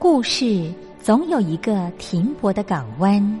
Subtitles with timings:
[0.00, 3.40] 故事总有一个停泊的港湾。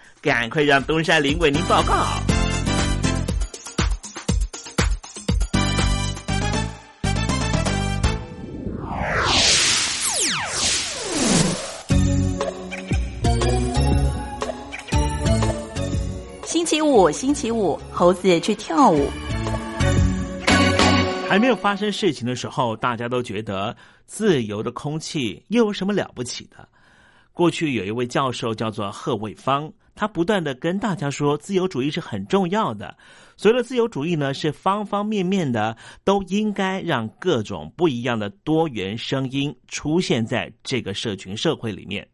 [0.21, 2.05] 赶快让东山林为您报告。
[16.45, 19.09] 星期五，星期五，猴子去跳舞。
[21.27, 23.75] 还没有发生事情的时候，大家都觉得
[24.05, 26.67] 自由的空气又有什么了不起的？
[27.33, 29.71] 过去有一位教授叫做贺卫方，
[30.01, 32.97] 他不断的跟大家说，自由主义是很重要的。
[33.37, 42.07] 所谓的自由主义呢，是方方面面的都应该让各种不一样的多元声音出现在这个社群社会里面。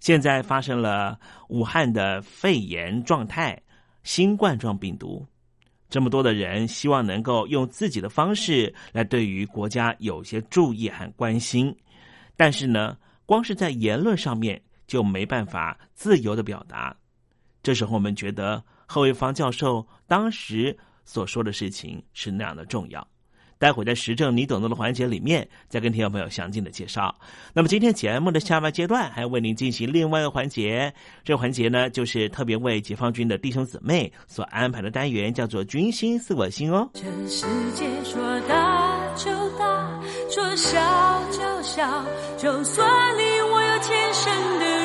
[0.00, 1.20] 现在发生了
[1.50, 3.60] 武汉的肺炎状态，
[4.02, 5.22] 新冠状病毒，
[5.90, 11.76] 这么多的人希望能够用自己的方式来对于国家有些注意和关心，
[12.38, 12.96] 但是呢，
[13.26, 16.96] 光是在言论上面就没办法自由的表达。
[17.62, 23.06] 这时候我们觉得贺卫方教授当时所说的事情是那样的重要。
[23.58, 27.14] 待会在时政你懂得的环节里面，再跟听众朋友详尽的介绍。
[27.54, 30.92] 那么今天节目的下半阶段，还要为您进行另外一个环节。
[31.24, 36.86] 这个环节呢，就是特别为解放军的弟兄姊妹所安排的单元，叫做“军心似我心”哦。
[36.92, 40.78] 这世界说大就大，说小
[41.30, 42.04] 就小，
[42.36, 42.86] 就算
[43.16, 44.75] 你我有天生的，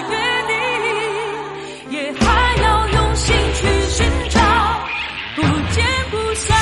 [1.91, 4.39] 也还要用心去寻找，
[5.35, 6.57] 不见不散。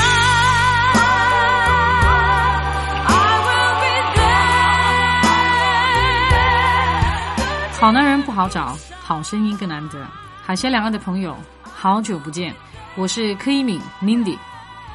[7.79, 10.03] 好男人不好找，好声音更难得。
[10.43, 12.51] 海峡两岸的朋友，好久不见，
[12.95, 14.35] 我是柯一敏 Mindy。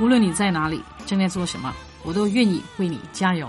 [0.01, 1.73] 无论你在哪里，正在做什么，
[2.03, 3.49] 我都愿意为你加油。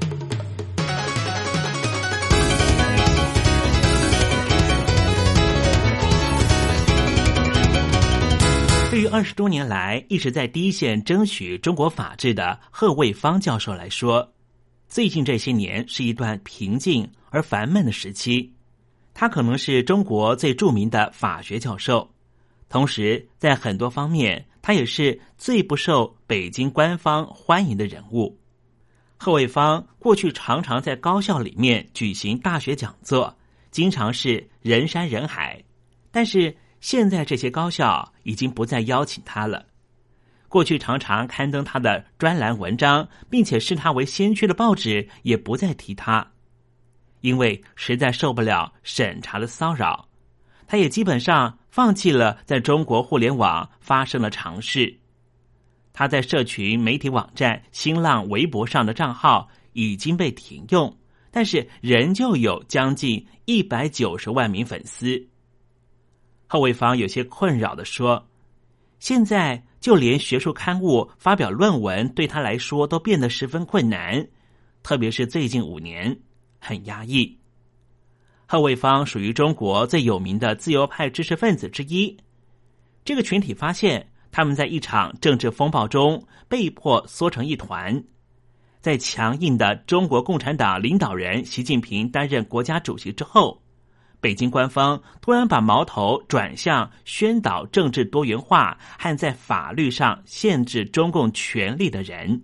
[9.01, 14.31] 于二十多年来一直在第一线争取中国法治的贺卫方教授来说，
[14.87, 18.53] 最近这些年是一段平静而烦闷的时期。
[19.11, 22.07] 他可能是中国最著名的法学教授，
[22.69, 28.37] 同时在很多方面，他也是最不受北京官方欢迎的人物。
[29.17, 33.35] 贺卫方过去常常在高校里面举行大学讲座，
[33.71, 35.59] 经常是人山人海。
[36.11, 39.65] 但是现在这些高校已经不再邀请他了。
[40.49, 46.29] 过去常常刊登他的专栏文章，并且视他为先驱的报纸也不再提他，
[47.21, 50.09] 因为实在受不了审查的骚扰。
[50.67, 54.93] 他也基本上放弃了在中国互联网发生的尝试。
[55.93, 60.93] 他在社群媒体网站新浪微博上的账号已经被停用，
[61.29, 65.30] 但是仍旧有将近一百九十万名粉丝。
[66.51, 68.27] 贺卫方有些困扰的说
[68.99, 74.27] ：“现在就连学术刊物发表论文对他来说都变得十分困难，
[74.83, 76.19] 特别是最近五年
[76.59, 77.39] 很压抑。”
[78.45, 82.17] 贺卫方属于中国最有名的自由派知识分子之一，
[83.05, 84.09] 这个群体发现。
[84.29, 88.03] 他们在一场政治风暴中被迫缩成一团，
[88.81, 93.61] 在强硬的中国共产党领导人习近平担任国家主席之后，
[94.21, 102.41] 北京官方突然把矛头转向宣导政治多元化和在法律上限制中共权力的人。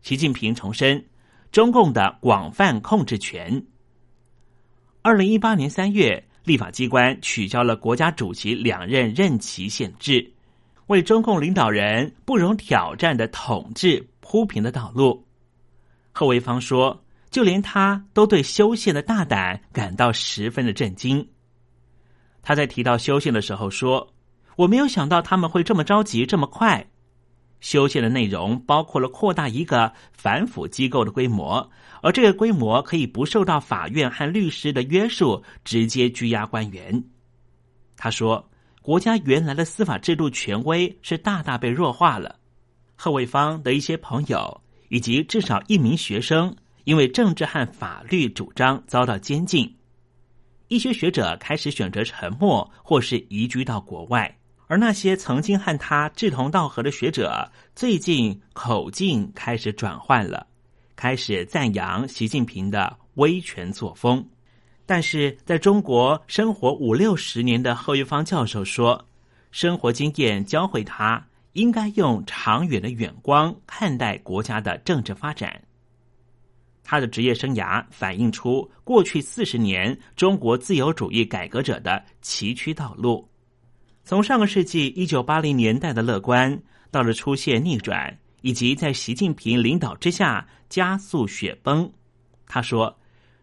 [0.00, 1.04] 习近平重申
[1.52, 3.64] 中共的广泛控制权。
[5.02, 10.32] 二零一八年三月，立法机关取消了国家主席两任任期限制。
[10.86, 15.26] 为中共领导人不容挑战的统治铺平的道路，
[16.12, 17.04] 贺维芳说
[17.36, 21.28] ：“就连他都对修宪的大胆感到十分的震惊。”
[22.40, 24.14] 他在提到修宪的时候说
[24.56, 26.88] ：“我没有想到他们会这么着急，这么快。
[27.60, 37.04] 修宪的内容包括了扩大一个反腐机构的规模，而这个规模可以不受到法院和律师的约束，直接拘押官员。”
[37.98, 38.48] 他说。
[38.86, 42.36] 国家原来的司法制度权威是大大被弱化了。
[42.94, 46.54] 贺卫方的一些朋友以及至少一名学生，
[46.86, 49.76] 因为政治和法律主张遭到监禁。
[50.68, 54.32] 一些学者开始选择沉默，或是移居到国外。
[54.68, 60.46] 而那些曾经和他志同道合的学者，最近口径开始转换了，
[60.94, 64.24] 开始赞扬习近平的威权作风。
[64.86, 69.04] 但是，在中国生活五六十年的贺玉芳教授说，
[69.50, 75.60] 生活经验教会他应该用长远的眼光看待国家的政治发展。
[76.88, 83.28] 他的职业生涯反映出过去四十年中国自由主义改革者的崎岖道路，
[84.04, 86.56] 从上个世纪一九八零年代的乐观，
[86.92, 91.92] 到了出现逆转，以及在习近平领导之下加速雪崩。
[92.46, 92.96] 他说。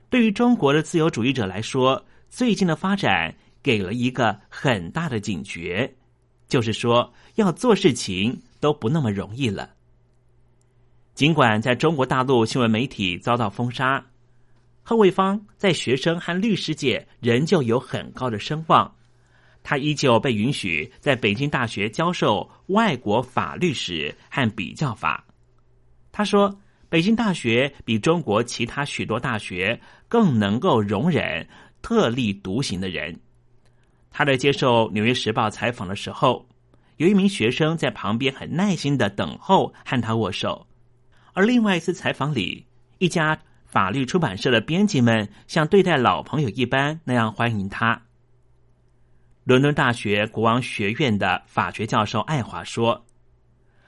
[0.10, 3.34] 对于中国的自由主义者来说，最近的发展
[3.64, 5.92] 给了一个很大的警觉，
[6.48, 9.72] 就是说要做事情都不那么容易了。
[11.14, 14.04] 尽管在中国大陆新闻媒体遭到封杀，
[14.82, 18.94] 贺卫方在学生和律师界仍旧有很高的声望，
[19.62, 25.26] 他依旧被允许在北京大学教授外国法律史和比较法。
[26.12, 26.56] 他说。
[26.90, 31.44] 北京大学比中国其他许多大学更能够容忍
[31.82, 33.20] 特立独行的人。
[34.12, 36.48] 他在接受《纽约时报》采访的时候，
[36.98, 40.68] 有一名学生在旁边很耐心的等候和他握手。
[41.34, 42.66] 而另外一次采访里，
[43.00, 48.02] 一家法律出版社的编辑们像对待老朋友一般那样欢迎他。
[49.44, 53.06] 伦敦大学国王学院的法学教授爱华说：“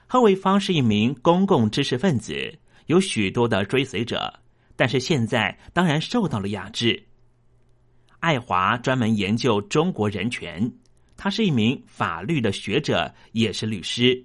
[0.06, 4.32] 贺卫方是一名公共知识分子。”有许多的追随者，
[4.76, 7.02] 但是现在当然受到了压制。
[8.20, 10.72] 爱华专门研究中国人权，
[11.16, 14.24] 他是一名法律的学者，也是律师。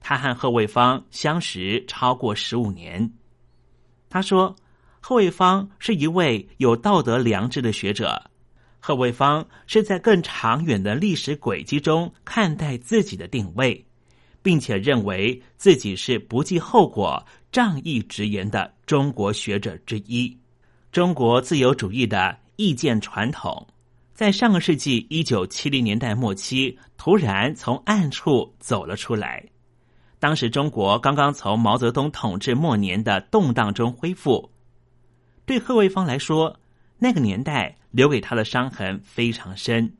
[0.00, 3.12] 他和贺卫方相识超过十五年。
[4.08, 4.54] 他说，
[5.00, 8.30] 贺卫方是一位有道德良知的学者。
[8.78, 13.84] 贺卫方是在更长远的历史轨迹中看待自己的定位。
[14.46, 20.38] 并且认为自己是不计后果、仗义直言的中国学者之一。
[20.92, 23.66] 中国自由主义的意见传统，
[24.14, 29.44] 在上个世纪一九七零年代末期突然从暗处走了出来。
[30.26, 34.50] 当时中国刚刚从毛泽东统治末年的动荡中恢复，
[35.44, 36.58] 对贺卫方来说，
[36.98, 39.96] 那个年代留给他的伤痕非常深。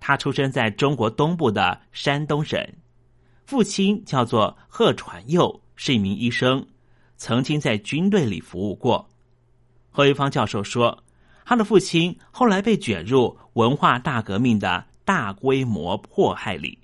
[0.00, 2.60] 他出生在中国东部的山东省，
[3.46, 6.66] 父亲叫做贺传佑，是一名医生，
[7.16, 9.08] 曾经在军队里服务过。
[9.92, 11.04] 何玉芳教授说，
[11.44, 16.76] 他的父亲后来被卷入文化大革命的大规模迫害里，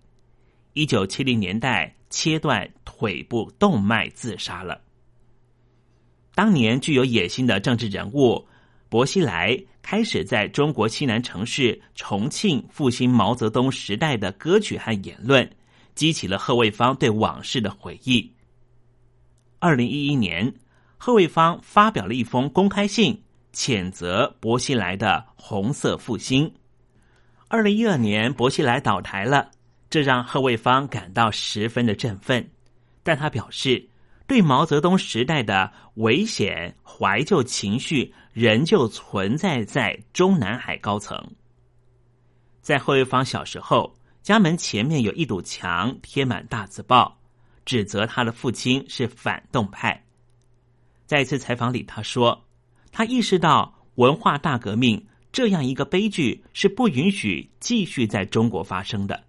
[0.74, 4.80] 一九七零年代切断腿部动脉自杀了。
[6.34, 8.48] 当年具有野心的政治人物
[8.88, 15.46] 薄熙来开始在中国西南城市重庆复兴毛泽东时代的歌曲和言论，
[15.94, 18.32] 激起了贺卫方对往事的回忆。
[19.58, 20.54] 二零一一年，
[20.96, 26.50] 贺卫方发表了一封公开信，谴责薄熙来的红色复兴。
[27.48, 29.50] 二零一二年，薄熙来倒台了，
[29.90, 32.50] 这让贺卫方感到十分的振奋，
[33.02, 33.88] 但他表示。
[34.28, 41.16] 对毛泽东时代的危险怀旧情绪仍旧存在在中南海高层。
[42.60, 47.20] 在后卫方小时候，家门前面有一堵墙，贴满大字报，
[47.64, 50.04] 指责他的父亲是反动派。
[51.06, 52.48] 在一次采访里，他说
[52.90, 59.22] ：“他意识到文化大革命这样一个悲剧是不允许继续在中国发生的。”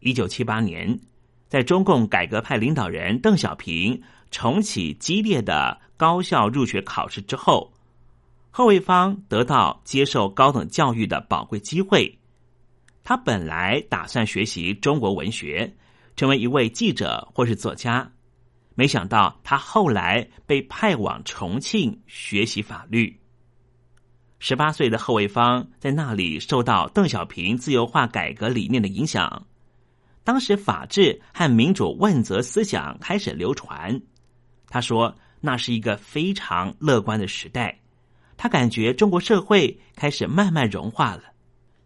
[0.00, 0.98] 一九七八年。
[1.48, 7.72] 在中共改革派领导人邓小平重启激烈的高校入学考试之后，
[8.50, 12.18] 贺卫方得到接受高等教育的宝贵机会。
[13.04, 15.72] 他本来打算学习中国文学，
[16.16, 18.10] 成为一位记者或是作家，
[18.74, 23.20] 没想到他后来被派往重庆学习法律。
[24.40, 29.46] 十八岁的贺卫方在那里受到邓小平自由化改革理念的影响。
[30.26, 34.02] 当时法治和民主问责思想开始流传，
[34.68, 37.78] 他说那是一个非常乐观的时代。
[38.36, 41.22] 他感觉中国社会开始慢慢融化了。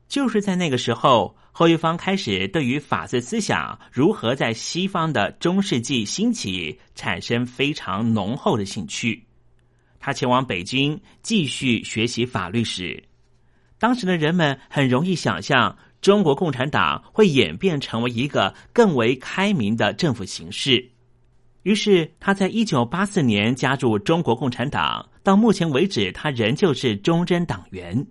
[0.09, 9.23] 就是在那个时候，后一方开始对于法治思想如何在西方的中世纪兴起产生非常浓厚的兴趣。
[9.99, 13.05] 他前往北京继续学习法律史。
[13.79, 15.77] 当时的人们很容易想象。
[16.01, 20.91] 中国共产党会演变成为一个更为开明的政府形式。
[21.63, 28.07] 于是，他在一九八四年加入中国共产党，到目前为止，他仍旧是忠贞党员。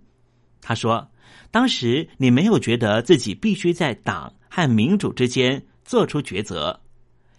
[0.60, 1.10] 他说
[1.50, 6.80] ：“当时你没有觉得自己必须在党和民主之间做出抉择，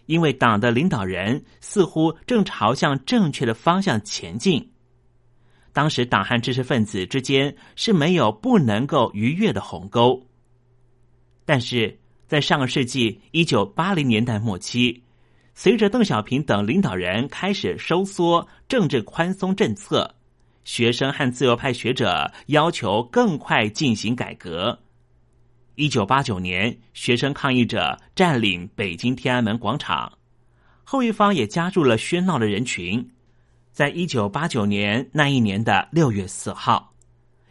[0.07, 4.69] 因为党的领导人似乎正朝向正确的方向前进。
[5.71, 10.21] 当时，党和知识分子之间是没有不能够逾越的鸿沟。”
[11.45, 15.03] 但是在上个世纪一九八零年代末期，
[15.53, 20.15] 随着邓小平等领导人开始收缩政治宽松政策，
[20.63, 24.79] 学生和自由派学者要求更快进行改革。
[25.75, 30.13] 一九八九年，学生抗议者占领北京天安门广场，
[30.83, 33.09] 后一方也加入了喧闹的人群。
[33.71, 36.93] 在一九八九年那一年的六月四号，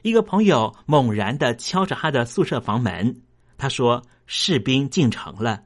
[0.02, 3.22] 一个朋友猛然的敲着他的宿舍房门。
[3.60, 5.62] 他说：“士兵进城了。”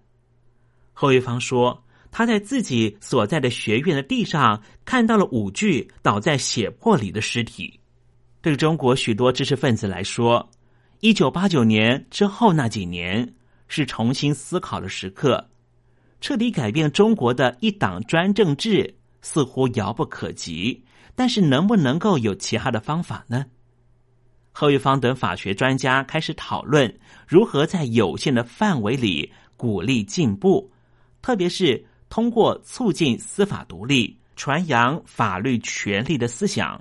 [0.92, 7.78] 后一方说：“他在自己所在的学院的地上看到了五具倒在血泊里的尸体。”
[8.42, 10.50] 对中国许多知识分子来说，
[11.00, 13.35] 一九八九年之后那几年
[13.68, 15.48] 是重新思考的时刻。
[16.20, 20.83] 彻底改变中国的一党专政制似乎遥不可及，
[21.14, 23.46] 但是能不能够有其他的方法呢？
[24.57, 30.71] 贺玉芳等法学专家开始讨论如何在有限的范围里鼓励进步，
[31.21, 36.81] 特别是通过促进司法独立、传扬法律权利的思想。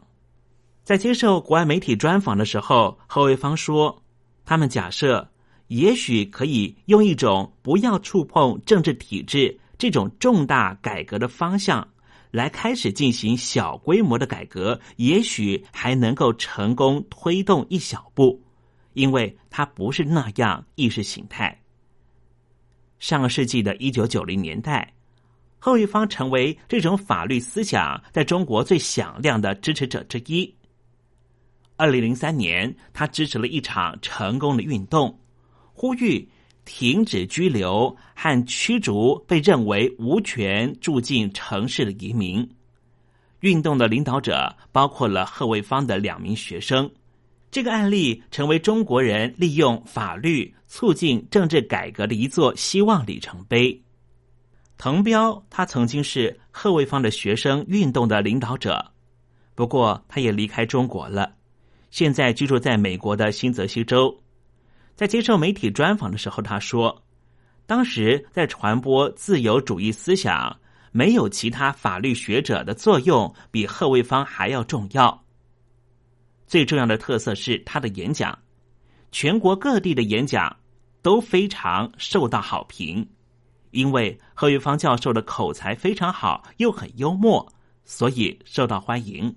[0.84, 4.04] 在接受国外媒体专访的时候，贺卫方说
[4.46, 5.28] ：“他们假设，
[5.68, 11.88] 也许可以用一种不要触碰政治体制这种重大改革的方向。”
[12.34, 18.41] 来开始进行小规模的改革，也许还能够成功推动一小步，
[18.93, 21.62] 因为它不是那样意识形态。
[22.98, 24.91] 上个世纪的一九九零年代，
[25.60, 30.52] 后一方成为这种法律思想在中国最响亮的支持者之一。
[31.76, 35.19] 二零零三年，他支持了一场成功的运动，
[35.72, 36.28] 呼吁。
[36.65, 42.47] 停止拘留和驱逐被认为无权住进城市的移民。
[43.41, 46.89] 运动的领导者包括了贺卫方的两名学生。
[47.52, 53.80] 这个案例成为中国人利用法律促进政治改革的一座希望里程碑。
[54.78, 58.91] 滕彪他曾经是贺卫方的学生运动的领导者，
[59.54, 61.36] 不过他也离开中国了，
[61.91, 64.23] 现在居住在美国的新泽西州。
[64.95, 67.03] 在接受媒体专访的时候，他说
[67.65, 70.60] ：“当时在传播自由主义思想，
[70.91, 75.23] 没有其他法律学者的作用比贺卫方还要重要。
[76.45, 78.38] 最重要的特色是他的演讲，
[79.12, 80.56] 全国各地的演讲
[81.01, 83.10] 都非常受到好评，
[83.71, 87.51] 因为贺卫方教授的口才非常好，又很幽默，
[87.84, 89.36] 所以受到欢迎。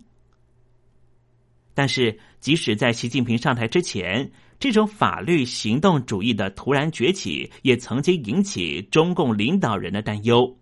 [1.73, 10.59] 但是，即使在习近平上台之前，这种法律行动主义的突然崛起，也曾经引起中共领导人的担忧。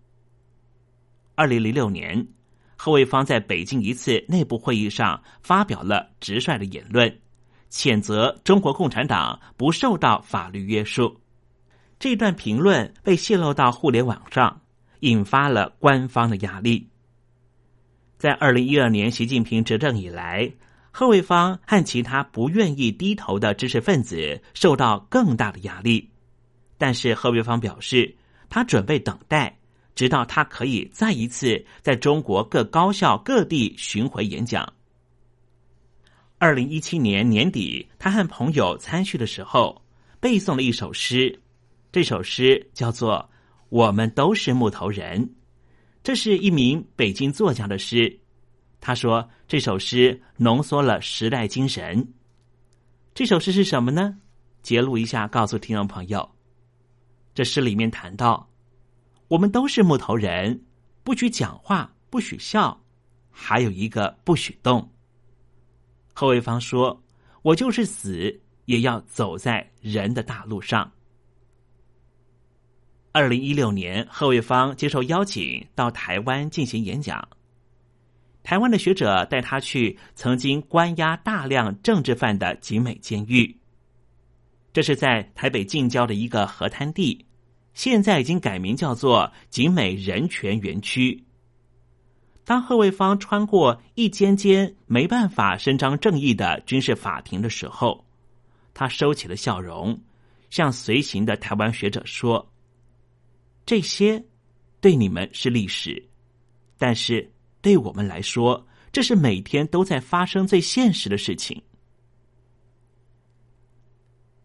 [1.33, 2.27] 二零零六年，
[2.75, 7.19] 贺卫方在北京一次内部会议上发表了直率的言论，
[7.69, 11.21] 谴责中国共产党不受到法律约束。
[11.97, 14.61] 这段评论被泄露到互联网上，
[14.99, 16.89] 引发了官方的压力。
[18.17, 20.51] 在二零一二年习近平执政以来。
[20.97, 26.09] 贺卫方和其他不愿意低头的知识分子受到更大的压力，
[26.77, 28.15] 但是贺卫方表示，
[28.47, 29.59] 他准备等待，
[29.93, 34.71] 直到他可以再一次在中国各高校各地巡回演讲。
[36.37, 39.81] 二零一七年年底，他和朋友参叙的时候，
[40.21, 41.41] 背诵了一首诗，
[41.91, 43.17] 这首诗叫做
[43.67, 45.25] 《我们都是木头人》，
[46.01, 48.17] 这是一名北京作家的诗。
[48.85, 52.07] 他说：“这首诗浓缩了时代精神。
[53.15, 54.15] 这首诗是什么呢？
[54.61, 56.29] 揭露一下，告诉听众朋友。
[57.33, 58.47] 这诗里面谈到，
[59.27, 60.63] 我们都是木头人，
[61.03, 62.79] 不许讲话，不许笑，
[63.31, 64.87] 还有一个不许动。
[66.13, 67.01] 贺卫方说
[67.41, 70.91] ：‘我就是死，也要走在人的大路上。’
[73.13, 77.27] 二零一六年，贺卫方接受邀请到台湾进行演讲。”
[78.45, 83.57] 台湾的学者带他去曾经关押大量政治犯的景美监狱，
[84.71, 87.25] 这是在台北近郊的一个河滩地，
[87.73, 91.23] 现在已经改名叫做景美人权园区。
[92.43, 98.05] 当贺卫方穿过一间间没办法伸张正义的军事法庭的时候，
[98.75, 99.99] 他收起了笑容，
[100.51, 102.47] 向随行的台湾学者说
[103.65, 104.23] ：“这些
[104.79, 106.07] 对你们是历史，
[106.77, 107.27] 但是。”
[107.65, 111.59] 对我们来说，这是每天都在发生最现实的事情。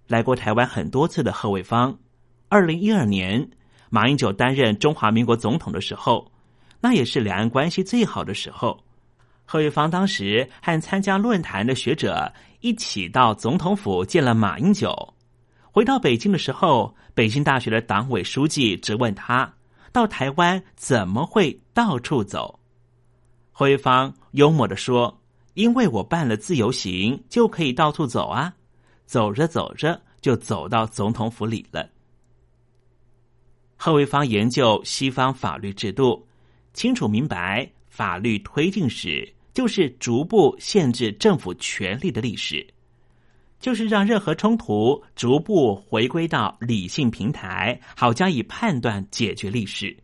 [0.06, 1.98] 来过台湾很多次的贺卫方，
[2.48, 3.50] 二零一二年
[3.90, 6.32] 马英九担任中华民国总统的时候，
[6.80, 8.82] 那也是两岸关系最好的时候。
[9.44, 15.12] 贺卫方当时和参加论坛的学者一起到总统府见了马英九。
[15.70, 19.52] 回到北京的时候，北京大学的党委书记质问他：
[19.92, 22.59] 到台湾怎么会到处走？
[23.60, 25.20] 辉方幽默的说
[25.52, 28.54] ：“因为我办了自由行，就可以到处走啊，
[29.04, 31.86] 走着走着就走到总统府里了。”
[33.76, 36.26] 贺卫方研究西方法律制度，
[36.72, 42.66] 清楚明白法律推进史就是逐步限制政府权力的历史，
[43.60, 49.94] 就是让任何冲突逐步回归到理性平台，好加以判断解决历史。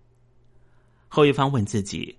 [1.09, 2.15] 后一方问自己。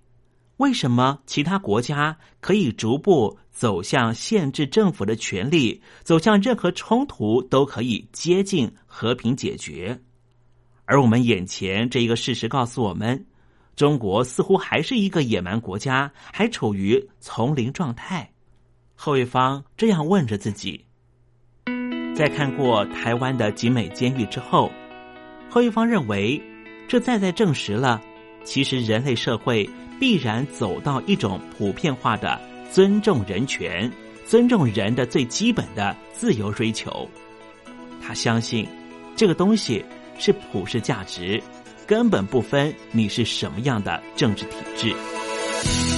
[0.58, 10.00] 为什么其他国家可以逐步走向限制政府的权利，走向任何冲突都可以接近和平解决？
[10.84, 13.26] 而我们眼前这一个事实告诉我们，
[13.76, 18.32] 中国似乎还是一个野蛮国家，还处于丛林状态。
[18.96, 20.84] 后一方这样问着自己。
[22.16, 24.72] 在看过台湾的集美监狱之后，
[25.48, 26.42] 后一方认为，
[26.88, 28.02] 这再再证实了，
[28.44, 29.68] 其实人类社会。
[30.00, 33.90] 必然走到一种普遍化的尊重人权、
[34.24, 37.10] 尊重人的最基本的自由追求。
[38.00, 38.64] 他相信，
[39.16, 39.84] 这个东西
[40.16, 41.42] 是普世价值，
[41.84, 45.97] 根本不分你是什么样的政治体制。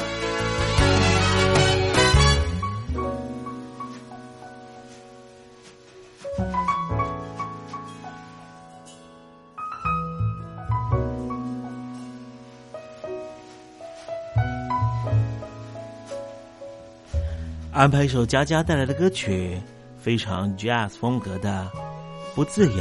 [17.81, 19.59] 安排一首佳佳带来的歌曲，
[19.99, 21.67] 非常 jazz 风格的
[22.35, 22.77] 《不自由》。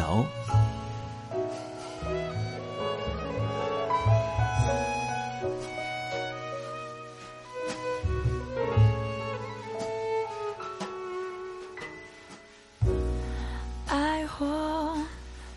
[13.86, 14.94] 爱或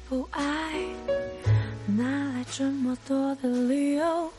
[0.08, 0.74] 不爱，
[1.86, 4.32] 哪来这么多的理由？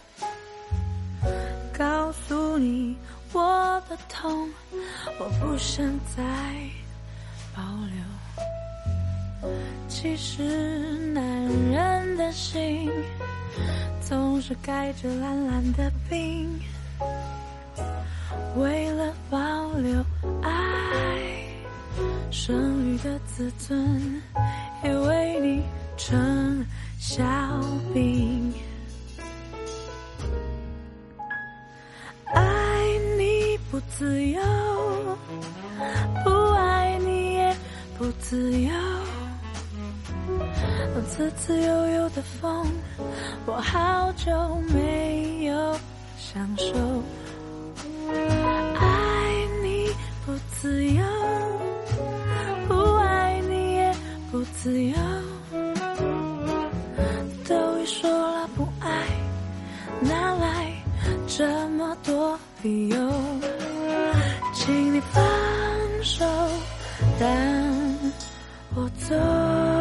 [1.77, 2.97] 告诉你
[3.95, 4.49] 的痛，
[5.19, 6.23] 我不想再
[7.55, 9.51] 保留。
[9.89, 10.43] 其实
[11.13, 11.25] 男
[11.71, 12.91] 人的心
[14.01, 16.59] 总是盖着蓝蓝的冰，
[18.57, 19.39] 为了保
[19.75, 20.05] 留
[20.43, 20.51] 爱。
[22.33, 24.21] 剩余的自尊
[24.83, 25.63] 也为你
[25.97, 26.67] 成
[26.99, 27.25] 小
[27.93, 28.53] 兵。
[33.89, 34.41] 自由，
[36.25, 37.57] 不爱你也
[37.97, 38.71] 不自由。
[41.09, 42.67] 自自由由的风，
[43.47, 44.33] 我好久
[44.73, 45.77] 没有
[46.19, 46.75] 享受。
[48.75, 49.89] 爱你
[50.25, 51.03] 不自由。
[52.67, 53.95] 不爱你也
[54.31, 54.97] 不自由，
[57.47, 58.91] 都说了不爱，
[60.01, 60.73] 哪来
[61.29, 62.97] 这么多理由？
[64.65, 65.23] 请你放
[66.03, 66.25] 手，
[67.21, 67.29] 让
[68.75, 69.74] 我走。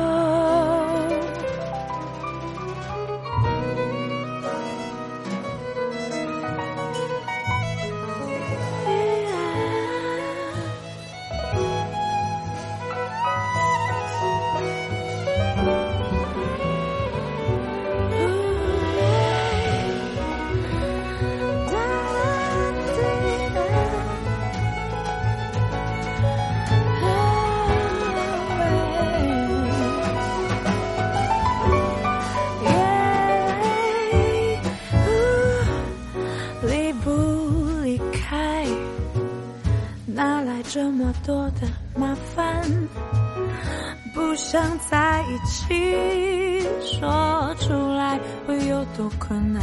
[45.43, 49.61] 起，说出来会有多困难？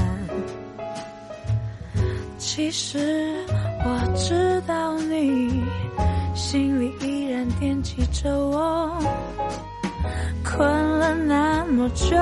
[2.38, 3.34] 其实
[3.84, 5.62] 我知道你
[6.34, 8.90] 心里依然惦记着我，
[10.44, 12.16] 困了那么久，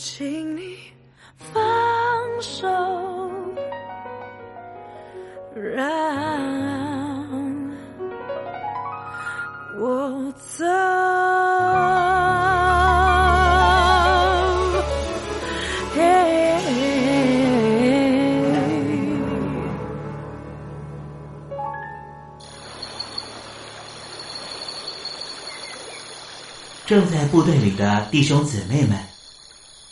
[0.00, 0.76] 请你
[1.36, 1.60] 放
[2.40, 2.68] 手，
[5.56, 5.84] 让
[9.80, 10.64] 我走。
[26.86, 28.96] 正在部队里的弟兄姊妹们，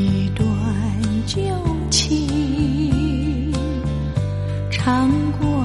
[0.00, 0.46] 一段
[1.26, 1.42] 旧
[1.90, 3.52] 情
[4.70, 5.59] 唱过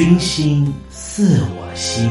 [0.00, 2.08] 君心似我心。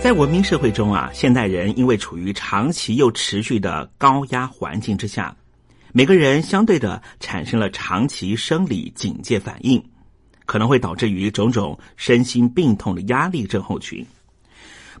[0.00, 5.36] 在文明社会中啊，现代人因为处于长期又持续的高压环境之下，
[5.92, 9.84] 每个人相对的产生了长期生理警戒反应，
[10.46, 14.06] 可能会导致于种种身心病痛的压力症候群。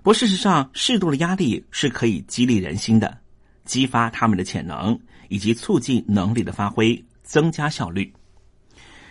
[0.02, 3.16] 不，事实上，适度的压力是可以激励人心的，
[3.64, 8.10] 激发他们的潜能，以及促进能力的发挥，增加效率。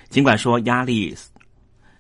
[0.10, 1.16] 尽管说压力，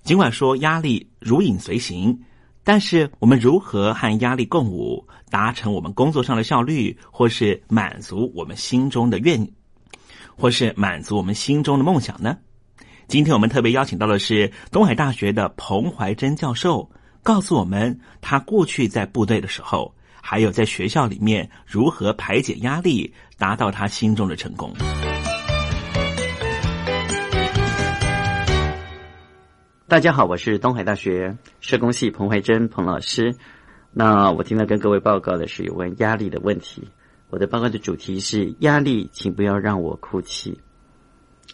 [0.03, 2.19] 尽管说压力如影随形，
[2.63, 9.47] 但是我们如何和压力共舞，达成我们工作上的效率，或是满足我们心中的愿，
[10.35, 12.37] 或是满足我们心中的梦想呢？
[13.07, 16.89] 今天我们特别邀请到的是东海大学的彭怀珍教授。
[17.23, 24.73] 告诉我们，他过去在部队的时候，还有在学校里面如何排解压力，达到他心中的成功。
[29.89, 33.37] 大家好，我是东海大学社工系彭怀珍彭老师。
[33.93, 36.89] 那我今天跟各位报告的是有关压力的问题。
[37.29, 40.59] 我的报告的主题是压力，请不要让我哭泣。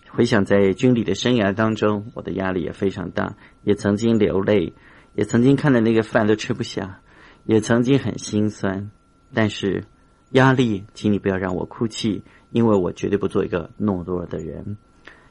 [0.09, 4.73] 回想在军旅的生涯当中，我的压力也非常大，也曾经流泪。
[5.13, 7.01] 也曾经看的那个饭都吃不下，
[7.45, 8.89] 也曾经很心酸，
[9.31, 9.83] 但是
[10.31, 14.77] 压力，请你不要让我哭泣，因为我绝对不做一个懦弱的人。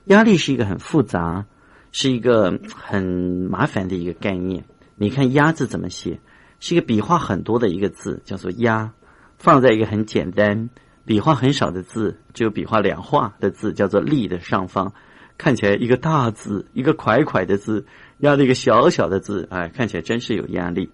[0.04, 1.46] 压力是一个很复杂，
[1.92, 3.04] 是一个很
[3.50, 4.64] 麻烦的一个概念。
[4.96, 6.18] 你看“压”字怎么写？
[6.58, 8.92] 是一个笔画很多的一个字，叫做“压”，
[9.38, 10.70] 放在一个很简单、
[11.04, 14.92] 笔画很少的字，只有笔画两画的字，叫做“力”的上方，
[15.36, 17.84] 看起来一个大字，一个快快的字。
[18.18, 20.90] 压了一个小小的字，哎，看起来真是有压力。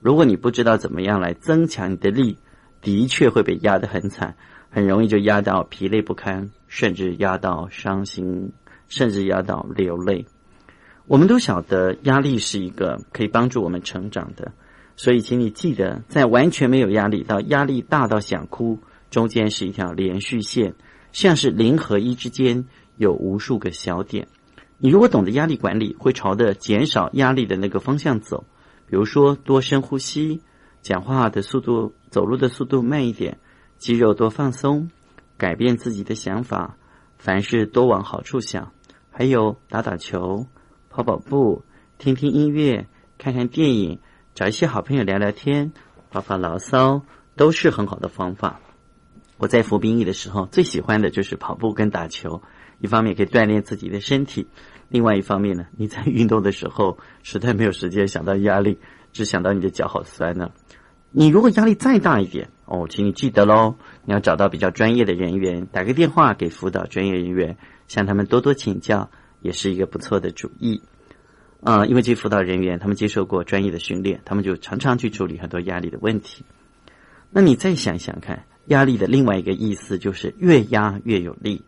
[0.00, 2.38] 如果你不知道怎么样来增强你的力，
[2.80, 4.34] 的确会被压得很惨，
[4.68, 8.52] 很容易就压到疲累不堪，甚至压到伤心，
[8.88, 10.26] 甚至压到流泪。
[11.06, 14.52] 我们都晓得压力是一个可以帮助我们成长的，
[14.96, 18.78] 所以请你记得，在完全没有压力到压力大到想哭，
[19.10, 20.74] 中间是一条连续线，
[21.10, 24.28] 像是零和一之间有无数个小点。
[24.78, 28.44] 你如果懂得压力管理，会朝着减少压力的那个方向走。
[28.86, 30.40] 比如说，多深呼吸，
[30.82, 33.38] 讲话的速度、走路的速度慢一点，
[33.78, 34.90] 肌肉多放松，
[35.36, 36.76] 改变自己的想法，
[37.16, 38.72] 凡事多往好处想。
[39.10, 40.46] 还有打打球、
[40.92, 41.64] 跑跑步、
[41.96, 42.86] 听听音乐、
[43.16, 43.98] 看看电影，
[44.34, 45.72] 找一些好朋友聊聊天、
[46.10, 47.00] 发发牢骚，
[47.34, 48.60] 都是很好的方法。
[49.38, 52.42] 我在服兵役的时候，最喜欢的就是跑步跟打球，
[52.78, 54.46] 一方面可以锻炼自己的身体，
[54.90, 58.78] 另外一方面呢，你在运动的时候实在没有时间想到压力，
[59.14, 60.50] 只想到你的脚好酸呢。
[61.10, 67.56] 你如果压力再大一点哦，请你记得喽，你要找到比较专业的人员，打个电话给辅导专业人员，
[67.88, 69.10] 向他们多多请教，
[69.42, 70.80] 也是一个不错的主意。
[71.60, 76.44] 啊，因为这些辅导人员他们接受过专业的训练，他们就常常去处理很多压力的问题。
[77.30, 81.62] 那你再想想看，压力的另外一个意思就是越压越有力。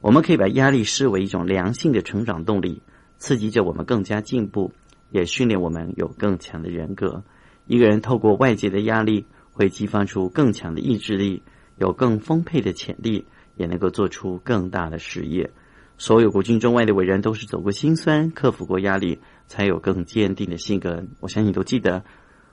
[0.00, 2.82] 我们可以把压力视为一种良性的成长动力，
[3.16, 4.72] 刺激着我们更加进步，
[5.10, 7.24] 也训练我们有更强的人格。
[7.66, 11.42] 一个人透过外界的压力，会激发出更强的意志力，
[11.78, 13.24] 有更丰沛的潜力，
[13.56, 15.50] 也能够做出更大的事业。
[15.98, 21.04] 所有古今中外的伟人都是走过辛酸，克服过压力，才有更坚定的性格。
[21.20, 22.02] 我相信你都记得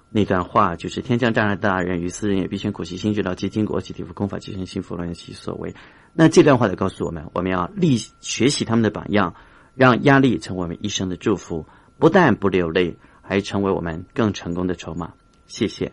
[0.10, 5.74] 那段话，就是“天降大任大人，于斯人也必先苦其心志，劳其筋骨，其体肤，空乏其身，心服乱其所为。”
[6.14, 9.36] 那这段话在告诉我们，我们要立学习他们的榜样，
[9.76, 11.66] 让压力成为我们一生的祝福，
[11.98, 12.98] 不但不流泪。
[13.28, 15.12] 还成为我们更成功的筹码。
[15.48, 15.92] 谢谢。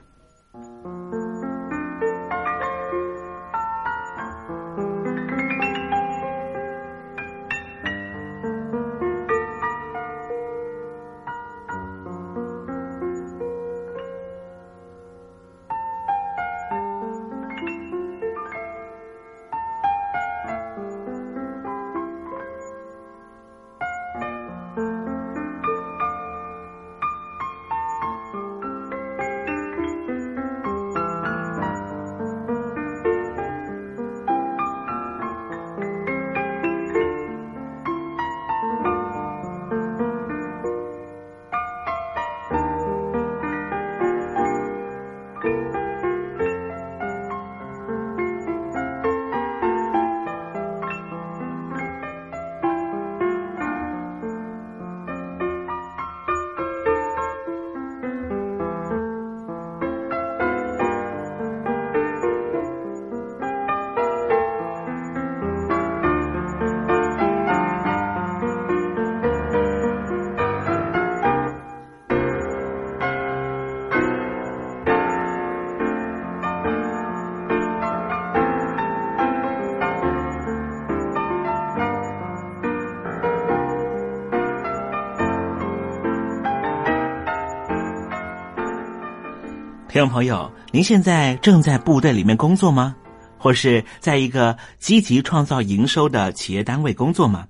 [89.92, 92.96] 听众朋友，您现在正在部队里面工作吗？
[93.36, 97.46] 或是在一个积极创造营收的企业单位工作吗？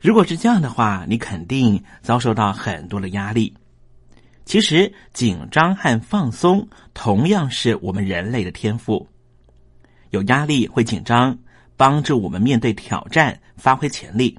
[0.00, 3.56] 如果是这样的话，你肯定遭受到很多的压力。
[4.44, 9.08] 其实，紧张和放松同样是我们人类的天赋。
[10.10, 11.38] 有压力会紧张，
[11.76, 14.34] 帮助我们面对挑战，发挥潜力；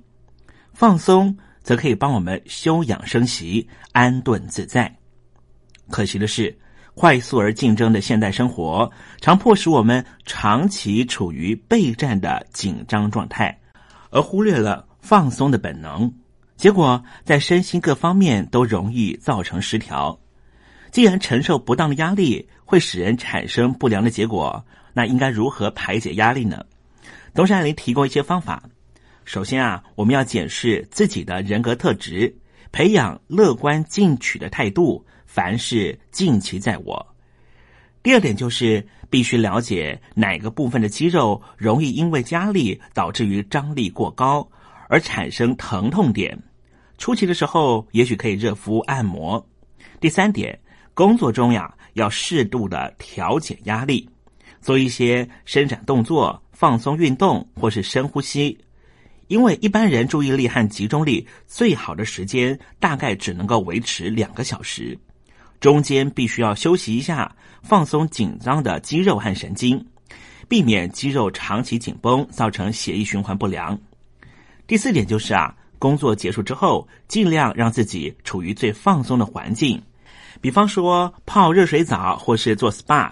[0.74, 4.94] 放松则可以帮我们休养生息，安顿自在。
[5.90, 6.54] 可惜的是。
[6.94, 13.58] 快速而竞争的现代生活，常迫使我们长期处于备战的紧张状态，
[14.10, 16.14] 而忽略了放松的本能，
[16.58, 20.20] 结果在身心各方面都容易造成失调。
[20.92, 24.64] 既然承受不当的压力会使人产生不良的结果，
[24.94, 26.66] 那应该如何排解压力呢？
[27.34, 28.64] 东山林提供一些方法。
[29.24, 32.36] 首先啊，我们要检视自己的人格特质，
[32.74, 35.06] 培养乐观进取的态度。
[35.34, 37.16] 凡事尽其在我。
[38.04, 44.46] 第二点就是必须了解哪个部分的肌肉容易因为压力导致于张力过高
[44.90, 46.38] 而产生疼痛点。
[46.98, 49.48] 初期的时候，也许可以热敷按摩。
[50.02, 50.60] 第三点，
[50.94, 54.10] 工作中呀要适度的调节压力，
[54.60, 58.58] 做一些伸展动作、放松运动或是深呼吸。
[59.28, 65.00] 因为一般人注意力和集中力最好的时间大概只能够维持两个小时。
[65.62, 69.86] 中间必须要休息一下，放松紧张的肌肉和神经，
[70.50, 73.80] 避免肌肉长期紧绷，造成血液循环不良。
[74.66, 79.80] 第四点就是啊，工作结束之后，尽量让自己处于最放松的环境，
[80.42, 83.12] 比方说泡热水澡或是做 SPA。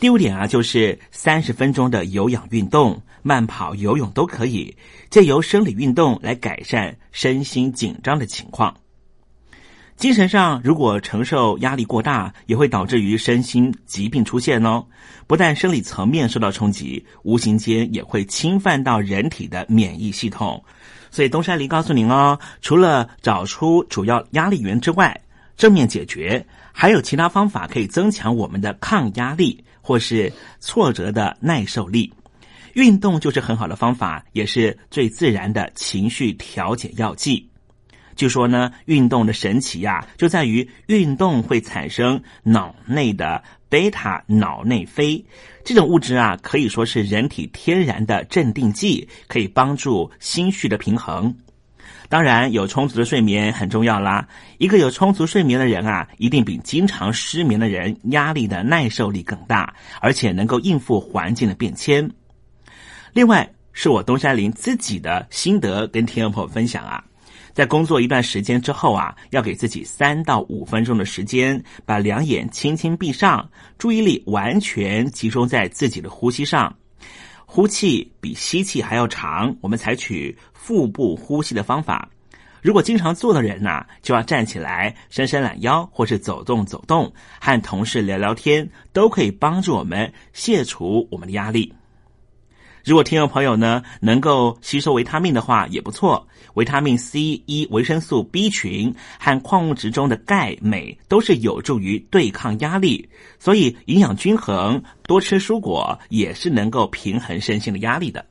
[0.00, 4.76] 第五点啊，就是三十分钟的有氧运动，慢跑、游泳都可以，
[5.10, 8.76] 借由生理运动来改善身心紧张的情况。
[9.96, 14.84] 精神上，如果承受压力过大，也会导致于身心疾病出现哦。
[15.26, 20.62] 不但生理层面受到冲击，无形间也会侵犯到人体的免疫系统。
[21.10, 25.18] 所以东山林告诉您哦，除了找出主要压力源之外，
[25.56, 32.12] 正面解决，还有其他方法可以增强我们的抗压力，或是挫折的耐受力。
[32.72, 37.48] 运动就是很好的方法，也是最自然的情绪调节药剂。
[38.16, 45.24] 据说呢，运动的神奇呀，就在于运动会产生脑内的贝塔脑内啡
[45.64, 51.34] 这种物质啊，可以说是人体天然的镇定剂，可以帮助心绪的平衡。
[52.08, 54.28] 当然，有充足的睡眠很重要啦。
[54.58, 62.08] 一个有充足睡眠的人啊，一定比经常失眠的人压力的耐受力更大，而且能够应付环境的变迁。
[63.12, 67.02] 另外，是我东山林自己的心得跟听众朋友分享啊。
[67.54, 73.48] 在工作一段时间之后啊，要给自己三到五分钟的时间，把两眼轻轻闭上，
[73.78, 76.76] 注意力完全集中在自己的呼吸上。
[77.46, 82.10] 呼气比吸气还要长，我们采取腹部呼吸的方法。
[82.60, 91.72] 如果经常坐的人呢，就要站起来伸伸懒腰，或是走动走动，和同事聊聊天，都可以帮助我们卸除我们的压力。
[92.84, 103.08] 如果听众朋友呢能够吸收维他命的话也不错，维他命 C、E、维生素 B 群和矿物质中的钙、镁都是有助于对抗压力，
[103.38, 108.24] 所以营养均衡，多吃蔬果也是能够平衡身心的压力的。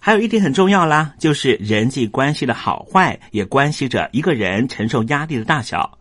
[0.00, 5.98] 还有一点很重要啦，就是人际关系的好坏也关系着一个人承受压力的大小。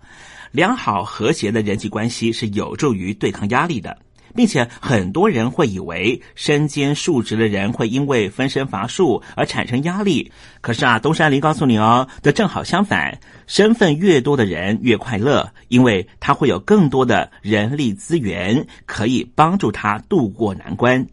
[0.51, 3.97] 良好和谐的人际关系是有助于对抗压力的。
[4.36, 21.07] 并且很多人会以为身兼数职的人会因为分身乏术而产生压力，可是啊，东山林告诉你哦，这正好相反，身份越多的人越快乐，因为他会有更多的人力资源可以帮助他渡过难关。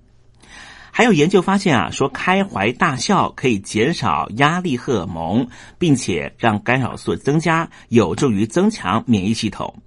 [0.96, 9.82] 还有研究发现啊，说开怀大笑可以减少压力荷尔蒙，并且让干扰素增加，有助于增强免疫系统。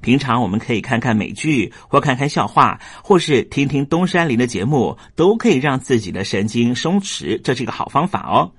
[0.00, 8.50] 平常我们可以看看美剧，或看看笑话，或是听听东山林的节目，都可以让自己的神经松弛，这是一个好方法哦。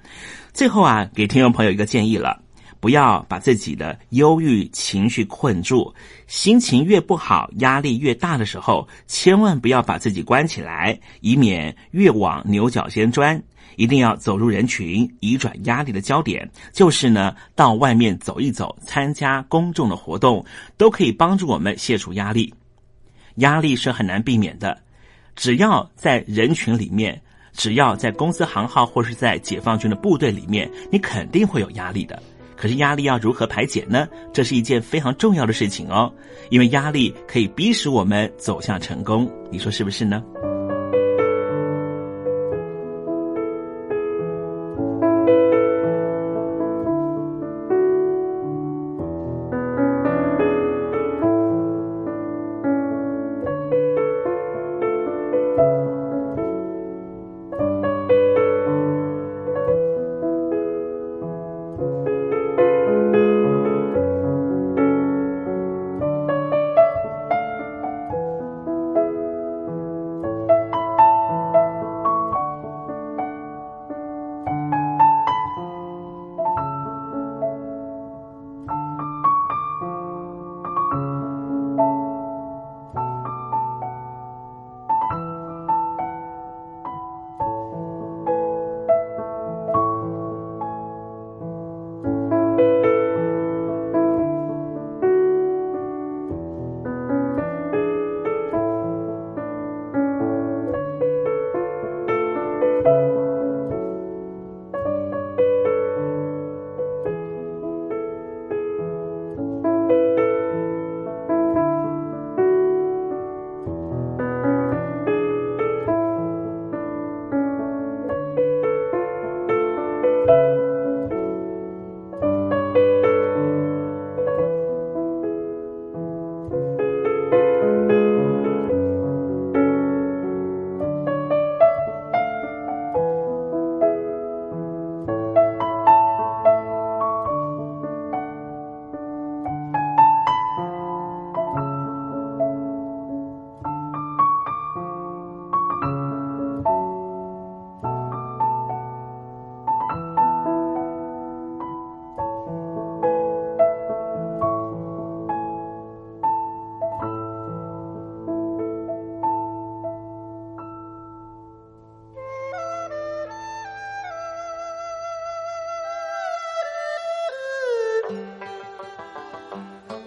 [0.54, 2.42] 最后啊，给听众朋友一个建议了：
[2.80, 5.94] 不要把自己的忧郁情绪困住，
[6.28, 13.42] 心情越不好、压力越大的时候，千万不要把自己关起来，以免越往牛角尖钻。
[13.76, 20.46] 一定要走入人群，移转压力的焦点，就是呢，到外面走一走，参加公众的活动，
[20.78, 22.54] 都可以帮助我们卸除压力。
[23.36, 24.78] 压力是很难避免的，
[25.36, 27.22] 只要在人群里面，
[27.54, 32.22] 只要在公司行号或是在解放军的部队里面，你肯定会有压力的。
[32.58, 34.08] 可是压力要如何排解呢？
[34.32, 36.14] 这是一件非常重要的事情哦，
[36.52, 40.22] 因为压力可以逼使我们走向成功，你说是不是呢？